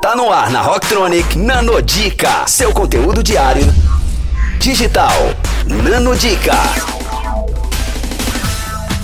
[0.00, 3.66] Tá no ar na Rocktronic Nanodica, seu conteúdo diário
[4.60, 5.12] digital.
[5.66, 6.97] Nanodica.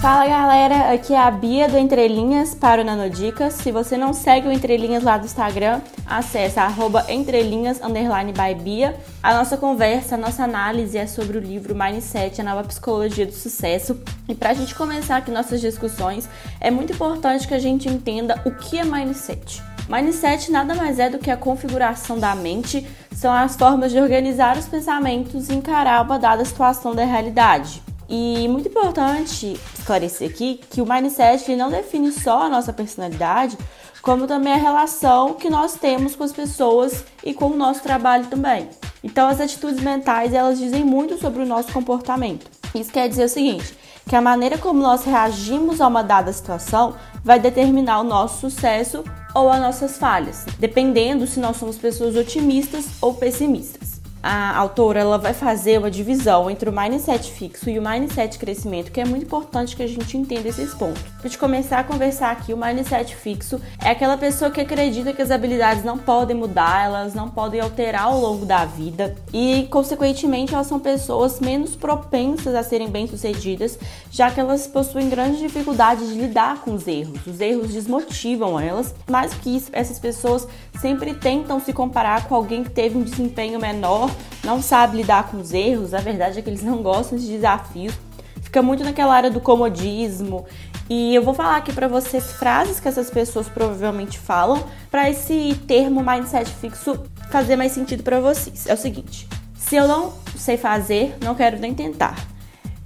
[0.00, 3.54] Fala galera, aqui é a Bia do Entrelinhas para o Nanodicas.
[3.54, 8.94] Se você não segue o Entrelinhas lá do Instagram, acesse arroba entrelinhas underline by Bia.
[9.22, 13.32] A nossa conversa, a nossa análise é sobre o livro Mindset, a nova psicologia do
[13.32, 13.98] sucesso.
[14.28, 16.28] E para a gente começar aqui nossas discussões,
[16.60, 19.62] é muito importante que a gente entenda o que é Mindset.
[19.88, 24.58] Mindset nada mais é do que a configuração da mente, são as formas de organizar
[24.58, 27.85] os pensamentos e encarar uma dada situação da realidade.
[28.08, 33.58] E muito importante esclarecer aqui que o mindset não define só a nossa personalidade,
[34.00, 38.26] como também a relação que nós temos com as pessoas e com o nosso trabalho
[38.26, 38.70] também.
[39.02, 42.48] Então, as atitudes mentais elas dizem muito sobre o nosso comportamento.
[42.74, 43.76] Isso quer dizer o seguinte:
[44.08, 49.02] que a maneira como nós reagimos a uma dada situação vai determinar o nosso sucesso
[49.34, 55.18] ou as nossas falhas, dependendo se nós somos pessoas otimistas ou pessimistas a autora ela
[55.18, 59.24] vai fazer uma divisão entre o mindset fixo e o mindset crescimento, que é muito
[59.24, 61.02] importante que a gente entenda esses pontos.
[61.02, 65.22] Para gente começar a conversar aqui, o mindset fixo é aquela pessoa que acredita que
[65.22, 70.54] as habilidades não podem mudar, elas não podem alterar ao longo da vida e, consequentemente,
[70.54, 73.78] elas são pessoas menos propensas a serem bem-sucedidas,
[74.10, 77.26] já que elas possuem grande dificuldade de lidar com os erros.
[77.26, 80.48] Os erros desmotivam elas, mais que isso, essas pessoas
[80.80, 84.10] sempre tentam se comparar com alguém que teve um desempenho menor
[84.44, 87.94] não sabe lidar com os erros, a verdade é que eles não gostam de desafios,
[88.40, 90.46] fica muito naquela área do comodismo.
[90.88, 95.58] E eu vou falar aqui para vocês frases que essas pessoas provavelmente falam para esse
[95.66, 98.66] termo mindset fixo fazer mais sentido para vocês.
[98.66, 102.16] É o seguinte: se eu não sei fazer, não quero nem tentar.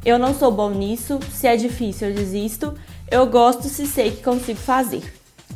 [0.02, 2.74] Eu não sou bom nisso, se é difícil eu desisto.
[3.10, 5.02] Eu gosto se sei que consigo fazer.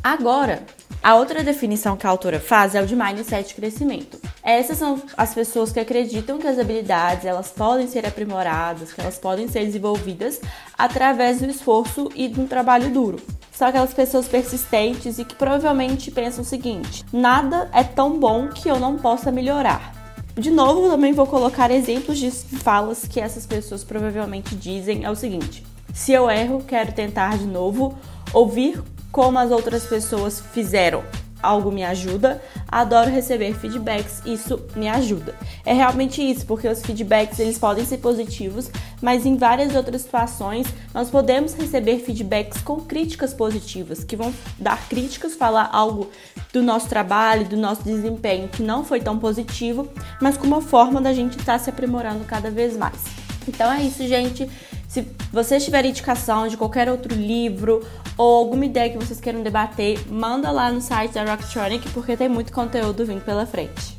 [0.03, 0.61] Agora,
[1.01, 4.19] a outra definição que a autora faz é o de mindset crescimento.
[4.45, 9.17] Essas são as pessoas que acreditam que as habilidades elas podem ser aprimoradas, que elas
[9.17, 10.39] podem ser desenvolvidas
[10.77, 13.17] através do esforço e de um trabalho duro.
[13.51, 18.69] São aquelas pessoas persistentes e que provavelmente pensam o seguinte: nada é tão bom que
[18.69, 19.91] eu não possa melhorar.
[20.35, 25.15] De novo, também vou colocar exemplos de falas que essas pessoas provavelmente dizem: é o
[25.15, 27.97] seguinte, se eu erro, quero tentar de novo,
[28.31, 28.79] ouvir
[29.11, 31.03] como as outras pessoas fizeram
[31.45, 35.35] algo me ajuda, adoro receber feedbacks, isso me ajuda.
[35.65, 38.69] É realmente isso, porque os feedbacks eles podem ser positivos,
[39.01, 44.87] mas em várias outras situações nós podemos receber feedbacks com críticas positivas, que vão dar
[44.87, 46.09] críticas, falar algo
[46.51, 49.87] do nosso trabalho, do nosso desempenho que não foi tão positivo,
[50.21, 53.25] mas com uma forma da gente estar tá se aprimorando cada vez mais.
[53.47, 54.49] Então é isso, gente.
[54.87, 57.85] Se vocês tiverem indicação de qualquer outro livro
[58.17, 62.29] ou alguma ideia que vocês queiram debater, manda lá no site da Rocktronic porque tem
[62.29, 63.97] muito conteúdo vindo pela frente.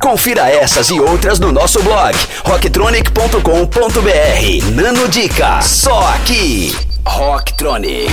[0.00, 4.74] Confira essas e outras no nosso blog rocktronic.com.br.
[4.74, 6.74] Nano Dica, só aqui.
[7.06, 8.12] Rocktronic,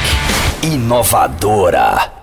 [0.64, 2.17] inovadora.